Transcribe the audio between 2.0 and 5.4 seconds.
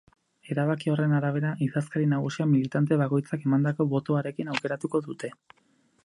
nagusia militante bakoitzak emandako botoarekin aukeratuko dute.